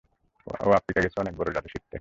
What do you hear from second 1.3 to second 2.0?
বড় যাদু শিখতে।